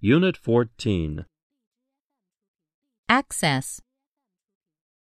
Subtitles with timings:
[0.00, 1.24] Unit 14
[3.08, 3.80] Access.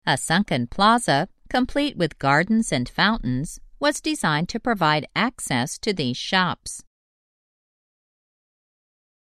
[0.05, 6.15] A sunken plaza, complete with gardens and fountains, was designed to provide access to these
[6.15, 6.83] shops.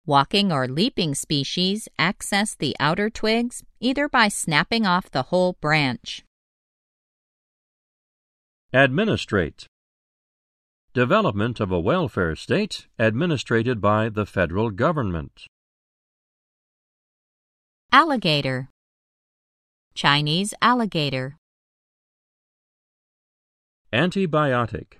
[0.06, 6.22] Walking or leaping species access the outer twigs either by snapping off the whole branch.
[8.72, 9.66] Administrate
[10.98, 15.46] Development of a welfare state administrated by the federal government.
[17.92, 18.68] Alligator.
[19.94, 21.36] Chinese alligator.
[23.92, 24.98] Antibiotic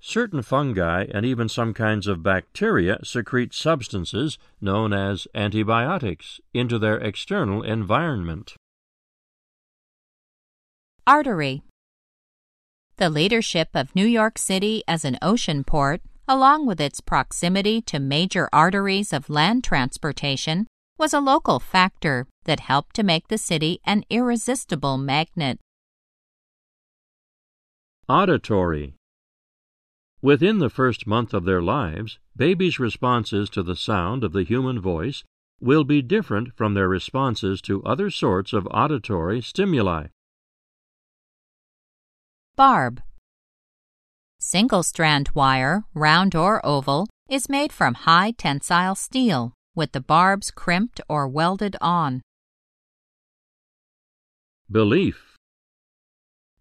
[0.00, 6.98] Certain fungi and even some kinds of bacteria secrete substances known as antibiotics into their
[6.98, 8.56] external environment.
[11.06, 11.62] Artery.
[12.96, 17.98] The leadership of New York City as an ocean port, along with its proximity to
[17.98, 23.80] major arteries of land transportation, was a local factor that helped to make the city
[23.84, 25.58] an irresistible magnet.
[28.08, 28.94] Auditory
[30.22, 34.80] Within the first month of their lives, babies' responses to the sound of the human
[34.80, 35.24] voice
[35.60, 40.06] will be different from their responses to other sorts of auditory stimuli.
[42.56, 43.02] Barb.
[44.38, 50.52] Single strand wire, round or oval, is made from high tensile steel, with the barbs
[50.52, 52.22] crimped or welded on.
[54.70, 55.36] Belief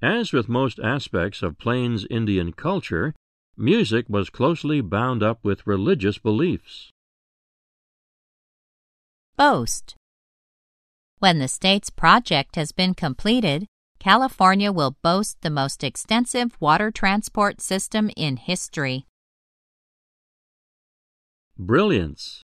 [0.02, 3.14] As with most aspects of Plains Indian culture,
[3.55, 6.89] music was closely bound up with religious beliefs.
[9.38, 9.95] Boast.
[11.19, 13.67] When the state's project has been completed,
[14.04, 19.06] California will boast the most extensive water transport system in history.
[21.58, 22.42] Brilliance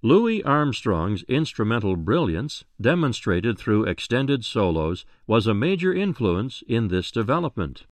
[0.00, 7.86] Louis Armstrong's instrumental brilliance, demonstrated through extended solos, was a major influence in this development.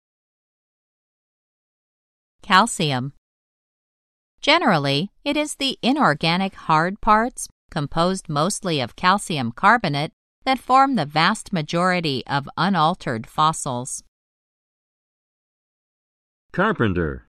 [2.44, 3.14] Calcium.
[4.40, 10.12] Generally, it is the inorganic hard parts, composed mostly of calcium carbonate,
[10.46, 14.04] that form the vast majority of unaltered fossils.
[16.52, 17.28] Carpenter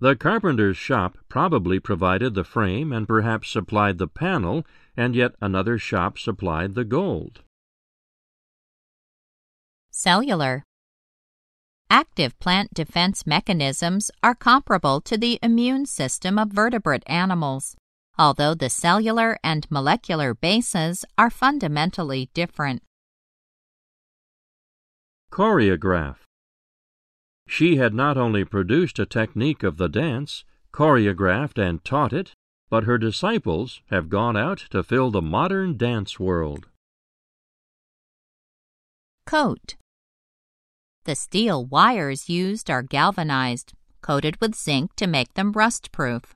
[0.00, 4.66] The carpenter's shop probably provided the frame and perhaps supplied the panel,
[4.96, 7.40] and yet another shop supplied the gold.
[9.90, 10.64] Cellular
[11.88, 17.76] Active plant defense mechanisms are comparable to the immune system of vertebrate animals
[18.18, 22.82] although the cellular and molecular bases are fundamentally different.
[25.30, 26.18] Choreograph
[27.48, 32.32] She had not only produced a technique of the dance, choreographed and taught it,
[32.70, 36.66] but her disciples have gone out to fill the modern dance world.
[39.26, 39.76] Coat
[41.04, 43.72] The steel wires used are galvanized,
[44.02, 46.34] coated with zinc to make them rust-proof.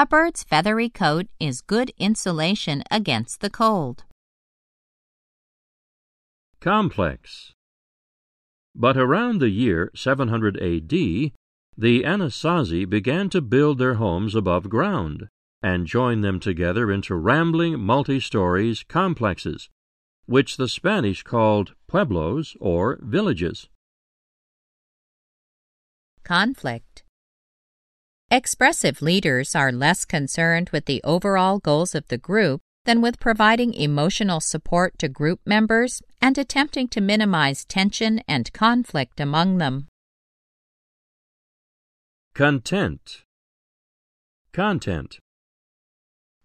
[0.00, 4.04] A bird's feathery coat is good insulation against the cold.
[6.60, 7.52] Complex.
[8.76, 10.90] But around the year 700 AD,
[11.76, 15.26] the Anasazi began to build their homes above ground
[15.64, 19.68] and join them together into rambling multi-stories complexes,
[20.26, 23.68] which the Spanish called pueblos or villages.
[26.22, 27.02] Conflict.
[28.30, 33.72] Expressive leaders are less concerned with the overall goals of the group than with providing
[33.72, 39.86] emotional support to group members and attempting to minimize tension and conflict among them.
[42.34, 43.22] Content.
[44.52, 45.20] Content.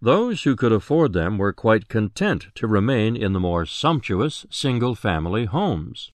[0.00, 4.94] Those who could afford them were quite content to remain in the more sumptuous single
[4.94, 6.12] family homes.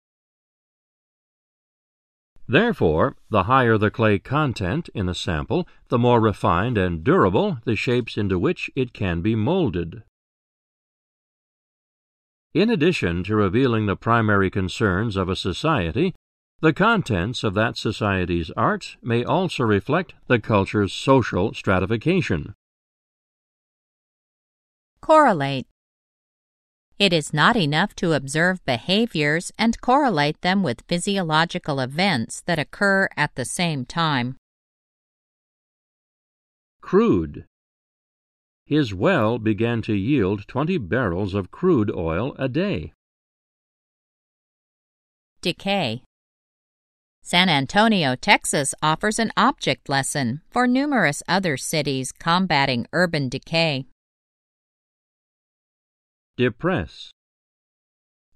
[2.49, 7.75] Therefore, the higher the clay content in a sample, the more refined and durable the
[7.75, 10.05] shapes into which it can be molded.
[12.55, 16.15] In addition to revealing the primary concerns of a society,
[16.61, 22.55] the contents of that society's art may also reflect the culture's social stratification.
[25.03, 25.67] Correlate
[26.99, 33.09] it is not enough to observe behaviors and correlate them with physiological events that occur
[33.17, 34.37] at the same time.
[36.81, 37.45] Crude.
[38.67, 42.93] His well began to yield 20 barrels of crude oil a day.
[45.43, 46.03] decay.
[47.23, 53.87] San Antonio, Texas offers an object lesson for numerous other cities combating urban decay.
[56.37, 57.13] Depress.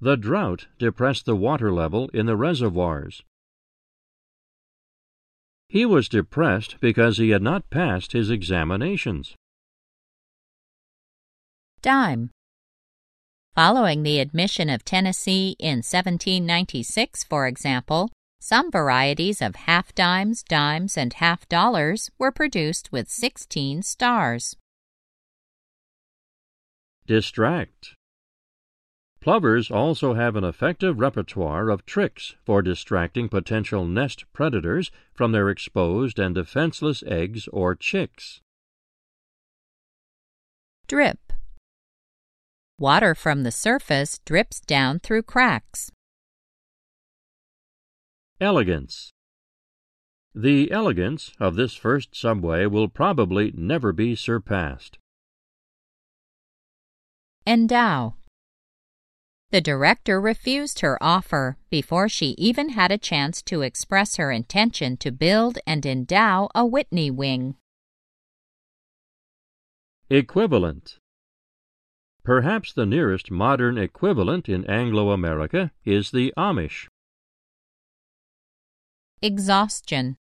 [0.00, 3.22] The drought depressed the water level in the reservoirs.
[5.68, 9.34] He was depressed because he had not passed his examinations.
[11.82, 12.30] Dime.
[13.54, 18.08] Following the admission of Tennessee in 1796, for example,
[18.40, 24.56] some varieties of half dimes, dimes, and half dollars were produced with 16 stars.
[27.10, 27.96] Distract.
[29.20, 35.50] Plovers also have an effective repertoire of tricks for distracting potential nest predators from their
[35.50, 38.42] exposed and defenseless eggs or chicks.
[40.86, 41.32] Drip.
[42.78, 45.90] Water from the surface drips down through cracks.
[48.40, 49.10] Elegance.
[50.32, 54.96] The elegance of this first subway will probably never be surpassed.
[57.46, 58.14] Endow.
[59.50, 64.96] The director refused her offer before she even had a chance to express her intention
[64.98, 67.56] to build and endow a Whitney wing.
[70.08, 70.98] Equivalent.
[72.22, 76.86] Perhaps the nearest modern equivalent in Anglo America is the Amish.
[79.22, 80.16] Exhaustion.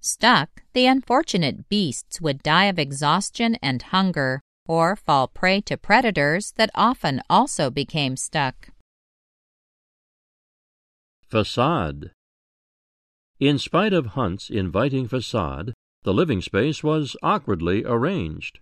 [0.00, 6.52] Stuck, the unfortunate beasts would die of exhaustion and hunger or fall prey to predators
[6.52, 8.70] that often also became stuck.
[11.26, 12.12] Facade.
[13.40, 15.72] In spite of Hunt's inviting facade,
[16.04, 18.60] the living space was awkwardly arranged.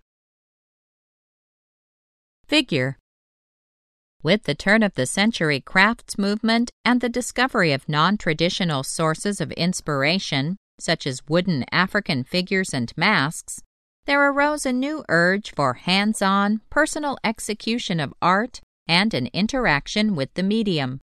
[2.47, 2.97] Figure.
[4.23, 9.41] With the turn of the century crafts movement and the discovery of non traditional sources
[9.41, 13.61] of inspiration, such as wooden African figures and masks,
[14.05, 20.15] there arose a new urge for hands on, personal execution of art and an interaction
[20.15, 20.99] with the medium.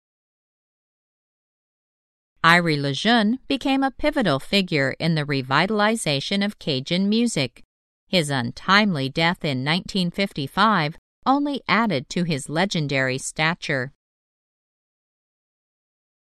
[2.43, 7.63] Iry LeJeune became a pivotal figure in the revitalization of Cajun music.
[8.07, 10.97] His untimely death in 1955
[11.27, 13.93] only added to his legendary stature.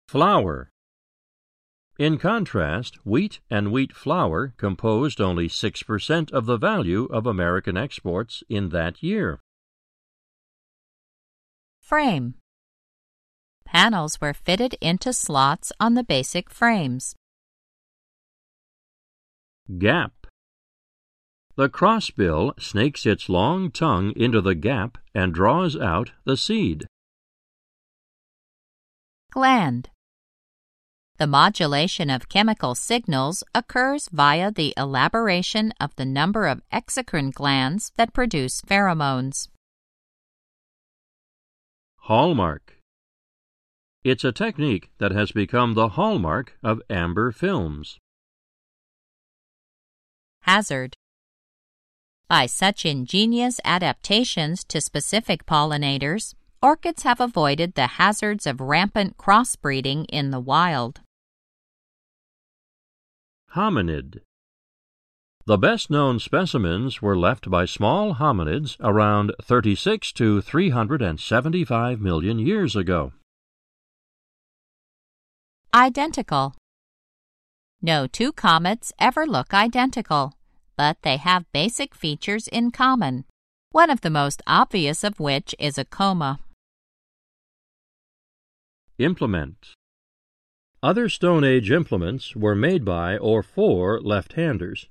[0.07, 0.71] Flour.
[1.97, 8.43] In contrast, wheat and wheat flour composed only 6% of the value of American exports
[8.49, 9.39] in that year.
[11.79, 12.33] Frame
[13.63, 17.15] Panels were fitted into slots on the basic frames.
[19.77, 20.27] Gap
[21.55, 26.87] The crossbill snakes its long tongue into the gap and draws out the seed.
[29.31, 29.89] Gland
[31.17, 37.93] the modulation of chemical signals occurs via the elaboration of the number of exocrine glands
[37.95, 39.47] that produce pheromones.
[41.99, 42.73] Hallmark
[44.03, 47.97] It's a technique that has become the hallmark of amber films.
[50.41, 50.95] Hazard
[52.27, 60.05] By such ingenious adaptations to specific pollinators, orchids have avoided the hazards of rampant crossbreeding
[60.09, 60.99] in the wild.
[63.55, 64.19] Hominid
[65.45, 72.75] The best known specimens were left by small hominids around 36 to 375 million years
[72.75, 73.13] ago.
[75.73, 76.53] Identical
[77.81, 80.33] No two comets ever look identical,
[80.75, 83.23] but they have basic features in common,
[83.71, 86.39] one of the most obvious of which is a coma.
[88.97, 89.75] Implement
[90.85, 94.87] other Stone Age implements were made by or for left-handers.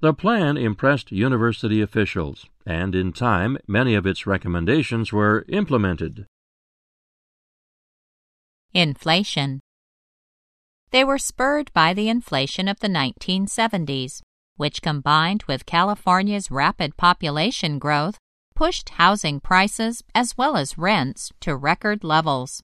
[0.00, 6.26] The plan impressed university officials, and in time many of its recommendations were implemented.
[8.74, 9.60] Inflation
[10.90, 14.20] They were spurred by the inflation of the 1970s,
[14.56, 18.18] which combined with California's rapid population growth
[18.54, 22.60] pushed housing prices as well as rents to record levels.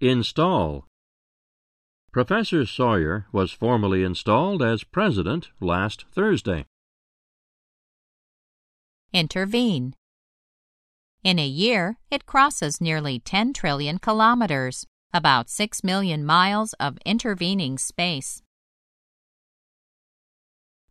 [0.00, 0.88] Install
[2.12, 6.66] Professor Sawyer was formally installed as president last Thursday.
[9.12, 9.94] Intervene
[11.22, 17.78] In a year, it crosses nearly 10 trillion kilometers, about 6 million miles of intervening
[17.78, 18.42] space.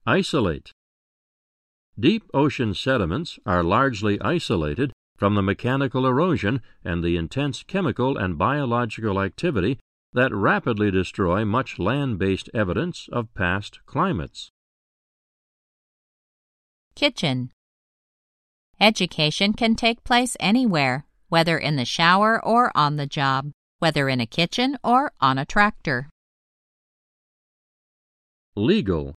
[0.05, 0.71] Isolate
[1.99, 8.37] Deep ocean sediments are largely isolated from the mechanical erosion and the intense chemical and
[8.37, 9.79] biological activity
[10.11, 14.51] that rapidly destroy much land based evidence of past climates.
[16.93, 17.53] Kitchen
[18.81, 23.49] Education can take place anywhere, whether in the shower or on the job,
[23.79, 26.09] whether in a kitchen or on a tractor.
[28.57, 29.15] Legal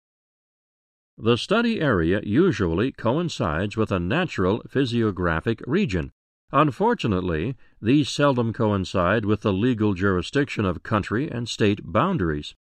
[1.16, 6.10] The study area usually coincides with a natural physiographic region.
[6.50, 12.54] Unfortunately, these seldom coincide with the legal jurisdiction of country and state boundaries.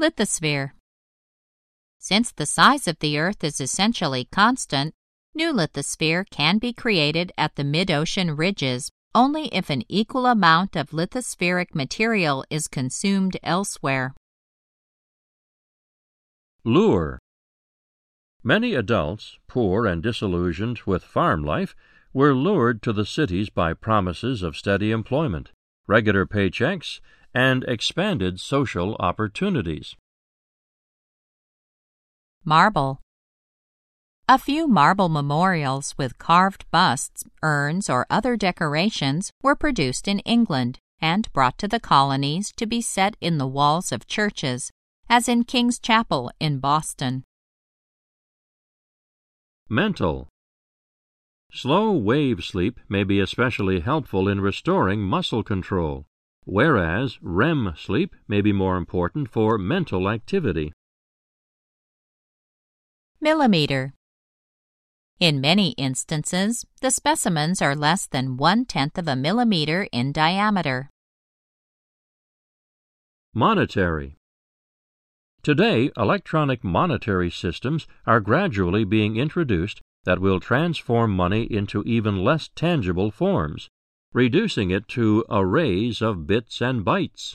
[0.00, 0.72] Lithosphere
[1.98, 4.94] Since the size of the Earth is essentially constant,
[5.34, 10.90] new lithosphere can be created at the mid-ocean ridges only if an equal amount of
[10.90, 14.14] lithospheric material is consumed elsewhere.
[16.68, 17.18] Lure.
[18.44, 21.74] Many adults, poor and disillusioned with farm life,
[22.12, 25.50] were lured to the cities by promises of steady employment,
[25.86, 27.00] regular paychecks,
[27.32, 29.96] and expanded social opportunities.
[32.44, 33.00] Marble.
[34.28, 40.80] A few marble memorials with carved busts, urns, or other decorations were produced in England
[41.00, 44.70] and brought to the colonies to be set in the walls of churches,
[45.08, 47.24] as in King's Chapel in Boston.
[49.68, 50.28] Mental
[51.52, 56.06] Slow wave sleep may be especially helpful in restoring muscle control,
[56.44, 60.72] whereas REM sleep may be more important for mental activity.
[63.20, 63.94] Millimeter
[65.20, 70.90] in many instances, the specimens are less than one tenth of a millimeter in diameter.
[73.34, 74.17] Monetary
[75.48, 82.50] Today, electronic monetary systems are gradually being introduced that will transform money into even less
[82.54, 83.70] tangible forms,
[84.12, 87.34] reducing it to arrays of bits and bytes.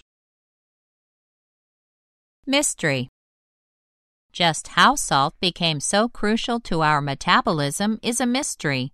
[2.45, 3.09] Mystery
[4.31, 8.91] just how salt became so crucial to our metabolism is a mystery.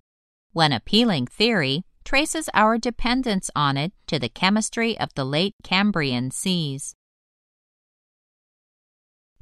[0.54, 6.30] One appealing theory traces our dependence on it to the chemistry of the late Cambrian
[6.30, 6.94] seas.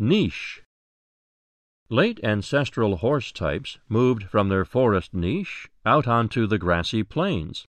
[0.00, 0.62] Niche
[1.90, 7.64] Late ancestral horse types moved from their forest niche out onto the grassy plains.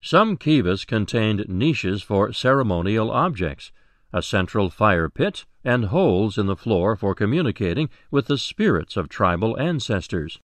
[0.00, 3.72] Some kivas contained niches for ceremonial objects,
[4.12, 9.08] a central fire pit, and holes in the floor for communicating with the spirits of
[9.08, 10.38] tribal ancestors.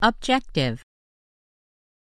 [0.00, 0.82] Objective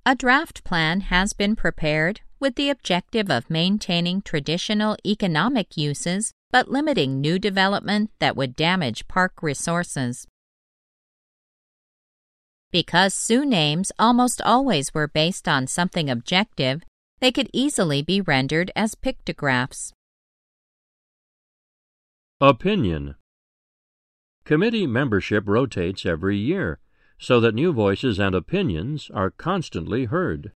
[0.05, 6.69] A draft plan has been prepared with the objective of maintaining traditional economic uses but
[6.69, 10.27] limiting new development that would damage park resources.
[12.71, 16.83] Because Sioux names almost always were based on something objective,
[17.19, 19.93] they could easily be rendered as pictographs.
[22.39, 23.15] Opinion
[24.43, 26.79] Committee membership rotates every year
[27.19, 30.51] so that new voices and opinions are constantly heard.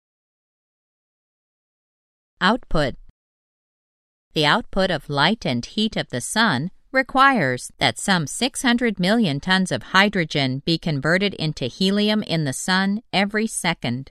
[2.45, 2.97] Output
[4.33, 9.71] The output of light and heat of the sun requires that some 600 million tons
[9.71, 14.11] of hydrogen be converted into helium in the sun every second.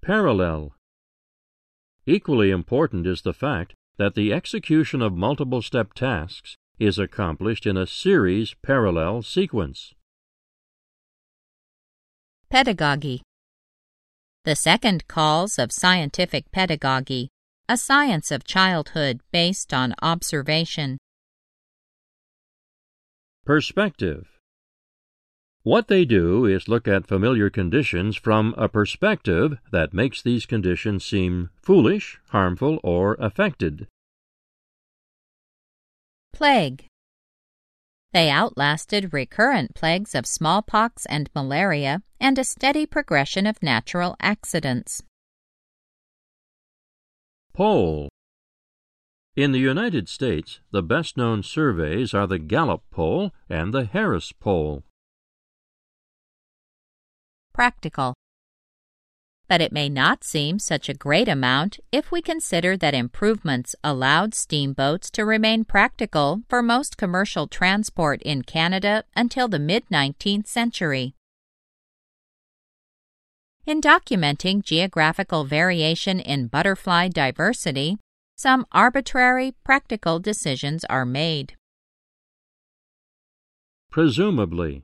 [0.00, 0.74] Parallel
[2.06, 7.76] Equally important is the fact that the execution of multiple step tasks is accomplished in
[7.76, 9.92] a series parallel sequence.
[12.48, 13.20] Pedagogy
[14.44, 17.30] The second calls of scientific pedagogy,
[17.66, 20.98] a science of childhood based on observation.
[23.46, 24.28] Perspective
[25.62, 31.06] what they do is look at familiar conditions from a perspective that makes these conditions
[31.06, 33.86] seem foolish, harmful, or affected.
[36.34, 36.84] Plague
[38.14, 45.02] They outlasted recurrent plagues of smallpox and malaria and a steady progression of natural accidents.
[47.52, 48.08] Poll
[49.34, 54.30] In the United States, the best known surveys are the Gallup poll and the Harris
[54.30, 54.84] poll
[57.52, 58.14] practical.
[59.48, 64.34] But it may not seem such a great amount if we consider that improvements allowed
[64.34, 71.14] steamboats to remain practical for most commercial transport in Canada until the mid 19th century.
[73.66, 77.98] In documenting geographical variation in butterfly diversity,
[78.36, 81.54] some arbitrary practical decisions are made.
[83.94, 84.82] presumably.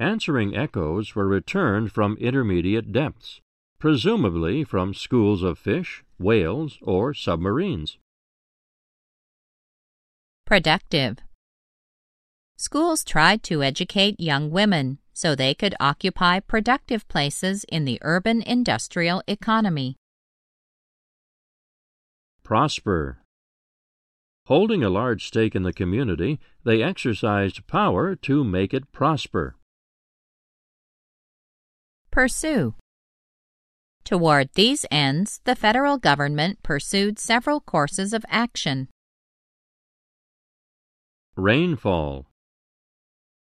[0.00, 3.40] Answering echoes were returned from intermediate depths,
[3.78, 7.98] presumably from schools of fish, whales, or submarines.
[10.44, 11.18] Productive.
[12.56, 18.42] Schools tried to educate young women so they could occupy productive places in the urban
[18.42, 19.96] industrial economy.
[22.42, 23.18] Prosper.
[24.46, 29.56] Holding a large stake in the community, they exercised power to make it prosper.
[32.14, 32.74] Pursue.
[34.04, 38.86] Toward these ends, the federal government pursued several courses of action.
[41.34, 42.26] Rainfall.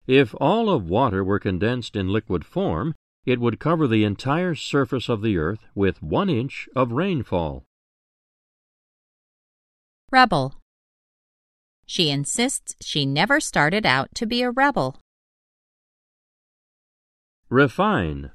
[0.08, 5.10] If all of water were condensed in liquid form, it would cover the entire surface
[5.10, 7.66] of the earth with one inch of rainfall.
[10.10, 10.56] Rebel.
[11.86, 15.02] She insists she never started out to be a rebel.
[17.50, 18.32] Refine.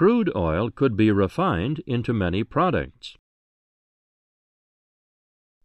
[0.00, 3.18] Crude oil could be refined into many products.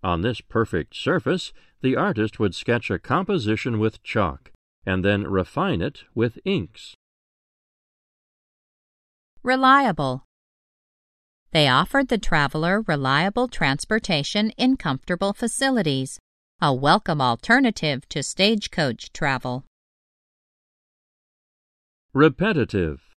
[0.03, 4.51] On this perfect surface, the artist would sketch a composition with chalk
[4.85, 6.95] and then refine it with inks.
[9.41, 10.25] Reliable.
[11.51, 16.19] They offered the traveler reliable transportation in comfortable facilities,
[16.59, 19.63] a welcome alternative to stagecoach travel.
[22.13, 23.14] Repetitive.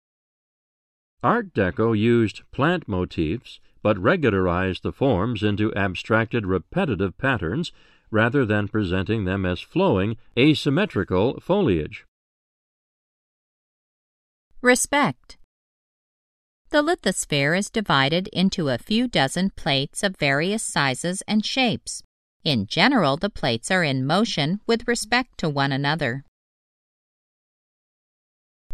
[1.23, 7.73] Art Deco used plant motifs but regularized the forms into abstracted repetitive patterns
[8.11, 12.07] rather than presenting them as flowing, asymmetrical foliage.
[14.63, 15.39] Respect.
[16.71, 22.03] The lithosphere is divided into a few dozen plates of various sizes and shapes.
[22.45, 26.25] In general, the plates are in motion with respect to one another.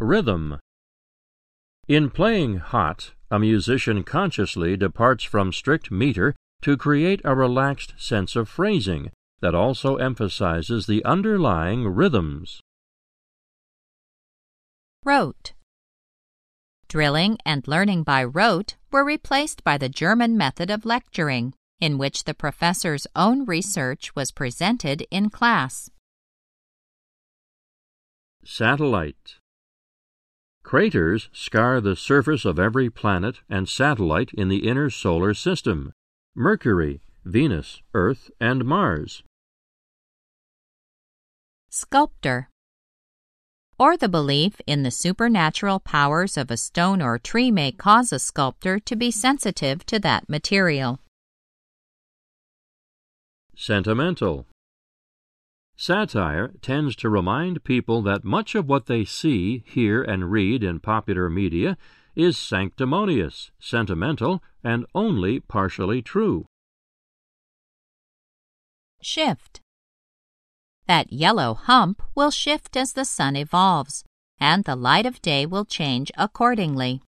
[0.00, 0.58] Rhythm.
[1.86, 8.36] In playing hot, a musician consciously departs from strict meter to create a relaxed sense
[8.36, 12.60] of phrasing, that also emphasizes the underlying rhythms.
[15.04, 15.52] Rote.
[16.88, 22.24] Drilling and learning by rote were replaced by the German method of lecturing, in which
[22.24, 25.90] the professor's own research was presented in class.
[28.42, 29.36] Satellite.
[30.64, 35.92] Craters scar the surface of every planet and satellite in the inner solar system
[36.34, 39.22] Mercury, Venus, Earth, and Mars.
[41.70, 42.48] Sculptor
[43.78, 48.18] or the belief in the supernatural powers of a stone or tree may cause a
[48.18, 51.00] sculptor to be sensitive to that material.
[53.56, 54.46] Sentimental.
[55.76, 60.80] Satire tends to remind people that much of what they see, hear, and read in
[60.80, 61.76] popular media
[62.14, 66.46] is sanctimonious, sentimental, and only partially true.
[69.02, 69.60] Shift.
[70.86, 74.04] That yellow hump will shift as the sun evolves,
[74.38, 77.02] and the light of day will change accordingly.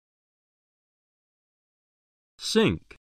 [2.38, 2.98] Sink.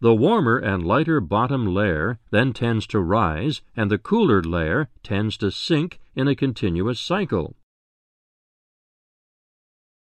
[0.00, 5.36] The warmer and lighter bottom layer then tends to rise, and the cooler layer tends
[5.38, 7.56] to sink in a continuous cycle.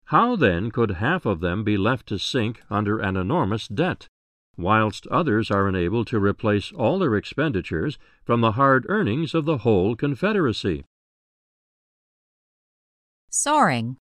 [0.06, 4.08] How then could half of them be left to sink under an enormous debt?
[4.58, 9.60] whilst others are enabled to replace all their expenditures from the hard earnings of the
[9.60, 10.86] whole Confederacy.
[13.30, 13.98] Soaring.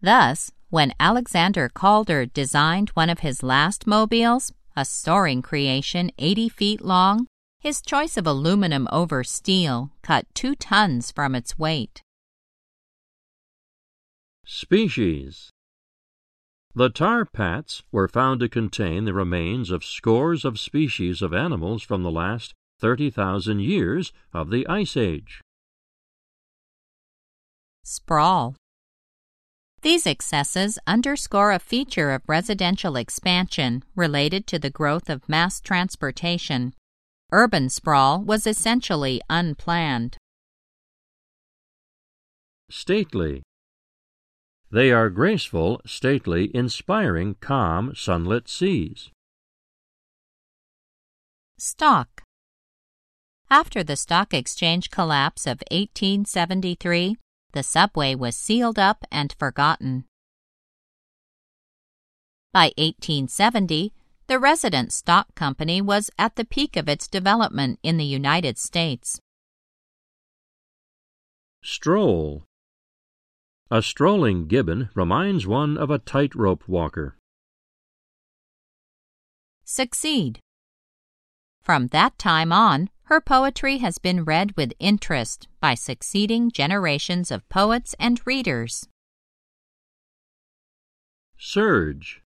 [0.00, 6.80] Thus, when Alexander Calder designed one of his last mobiles, a soaring creation 80 feet
[6.82, 7.26] long,
[7.60, 12.02] his choice of aluminum over steel cut two tons from its weight.
[14.44, 15.50] Species
[16.74, 21.82] the tar pits were found to contain the remains of scores of species of animals
[21.82, 25.40] from the last 30,000 years of the Ice Age.
[27.82, 28.54] Sprawl.
[29.82, 36.74] These excesses underscore a feature of residential expansion related to the growth of mass transportation.
[37.30, 40.16] Urban sprawl was essentially unplanned.
[42.70, 43.42] Stately.
[44.70, 49.10] They are graceful, stately, inspiring, calm, sunlit seas.
[51.56, 52.22] Stock
[53.48, 57.16] After the stock exchange collapse of 1873,
[57.52, 60.04] the subway was sealed up and forgotten.
[62.52, 63.92] By 1870,
[64.26, 69.20] the Resident Stock Company was at the peak of its development in the United States.
[71.62, 72.44] Stroll.
[73.70, 77.16] A strolling gibbon reminds one of a tightrope walker.
[79.64, 80.40] Succeed.
[81.60, 87.48] From that time on, her poetry has been read with interest by succeeding generations of
[87.48, 88.86] poets and readers.
[91.38, 92.20] Surge.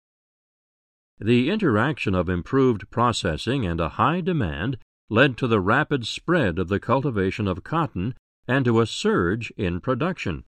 [1.20, 6.68] The interaction of improved processing and a high demand led to the rapid spread of
[6.68, 8.16] the cultivation of cotton
[8.48, 10.46] and to a surge in production.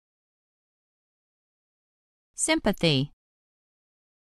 [2.34, 3.12] Sympathy.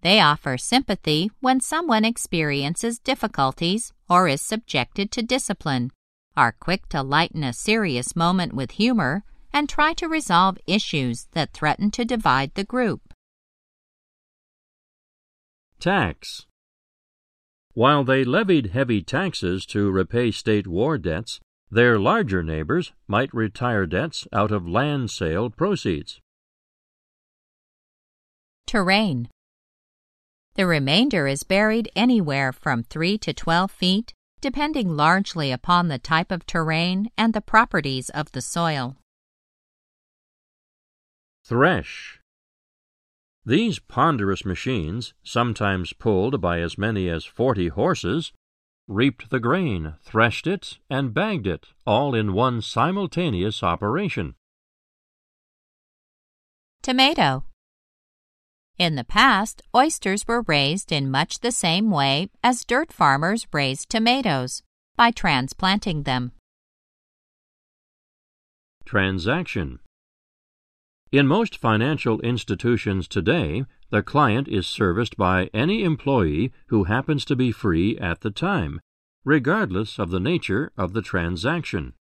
[0.02, 5.92] They offer sympathy when someone experiences difficulties or is subjected to discipline,
[6.36, 11.54] are quick to lighten a serious moment with humor, and try to resolve issues that
[11.54, 13.14] threaten to divide the group.
[15.80, 16.46] Tax.
[17.74, 23.86] While they levied heavy taxes to repay state war debts, their larger neighbors might retire
[23.86, 26.20] debts out of land sale proceeds.
[28.66, 29.30] Terrain.
[30.62, 36.32] The remainder is buried anywhere from 3 to 12 feet, depending largely upon the type
[36.32, 38.95] of terrain and the properties of the soil.
[41.43, 42.19] Thresh.
[43.43, 48.32] These ponderous machines, sometimes pulled by as many as forty horses,
[48.88, 54.36] reaped the grain, threshed it, and bagged it, all in one simultaneous operation.
[56.84, 57.45] Tomato.
[58.77, 63.89] In the past, oysters were raised in much the same way as dirt farmers raised
[63.89, 64.63] tomatoes,
[64.95, 66.31] by transplanting them.
[68.86, 69.79] Transaction
[71.12, 77.36] In most financial institutions today, the client is serviced by any employee who happens to
[77.36, 78.79] be free at the time,
[79.23, 81.93] regardless of the nature of the transaction.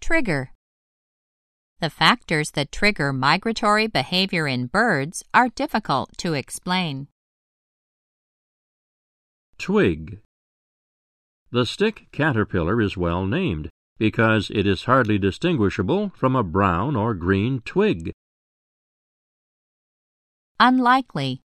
[0.00, 0.52] Trigger
[1.80, 7.08] the factors that trigger migratory behavior in birds are difficult to explain.
[9.58, 10.20] Twig.
[11.50, 17.14] The stick caterpillar is well named because it is hardly distinguishable from a brown or
[17.14, 18.12] green twig.
[20.58, 21.40] Unlikely.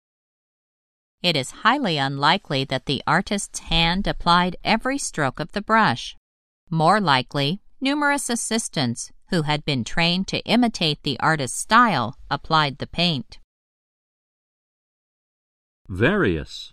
[1.22, 6.16] It is highly unlikely that the artist's hand applied every stroke of the brush.
[6.70, 12.88] More likely, numerous assistants who had been trained to imitate the artist's style, applied the
[12.88, 13.40] paint.
[15.88, 16.72] Various.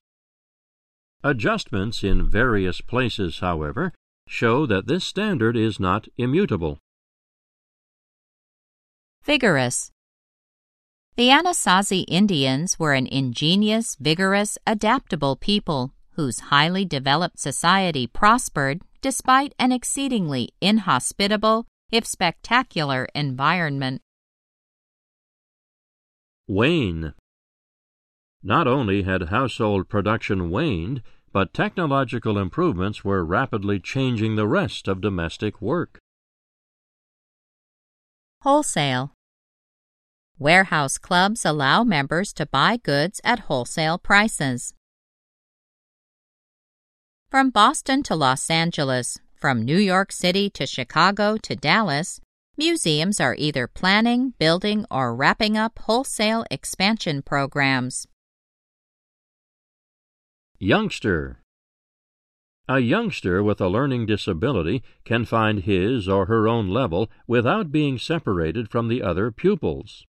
[1.23, 3.93] Adjustments in various places, however,
[4.27, 6.79] show that this standard is not immutable.
[9.25, 9.91] Vigorous.
[11.17, 19.55] The Anasazi Indians were an ingenious, vigorous, adaptable people whose highly developed society prospered despite
[19.59, 24.01] an exceedingly inhospitable if spectacular environment.
[26.49, 27.13] Wane.
[28.43, 31.03] Not only had household production waned,
[31.33, 35.99] but technological improvements were rapidly changing the rest of domestic work.
[38.41, 39.13] Wholesale.
[40.39, 44.75] Warehouse clubs allow members to buy goods at wholesale prices.
[47.31, 52.21] From Boston to Los Angeles, from New York City to Chicago to Dallas,
[52.57, 58.07] museums are either planning, building, or wrapping up wholesale expansion programs.
[60.61, 61.41] Youngster
[62.69, 67.99] A youngster with a learning disability can find his or her own level without being
[67.99, 70.07] separated from the other pupils.